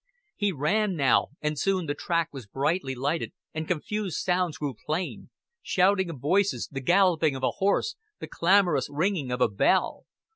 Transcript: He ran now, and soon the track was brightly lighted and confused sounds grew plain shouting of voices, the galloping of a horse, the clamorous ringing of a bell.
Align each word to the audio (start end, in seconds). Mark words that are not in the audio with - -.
He 0.35 0.51
ran 0.51 0.95
now, 0.95 1.27
and 1.43 1.59
soon 1.59 1.85
the 1.85 1.93
track 1.93 2.29
was 2.31 2.47
brightly 2.47 2.95
lighted 2.95 3.33
and 3.53 3.67
confused 3.67 4.17
sounds 4.17 4.57
grew 4.57 4.73
plain 4.73 5.29
shouting 5.61 6.09
of 6.09 6.19
voices, 6.19 6.67
the 6.71 6.81
galloping 6.81 7.35
of 7.35 7.43
a 7.43 7.51
horse, 7.59 7.95
the 8.17 8.25
clamorous 8.27 8.87
ringing 8.89 9.31
of 9.31 9.41
a 9.41 9.47
bell. 9.47 10.07